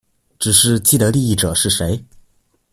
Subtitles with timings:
[0.39, 2.03] 只是既得利益者是誰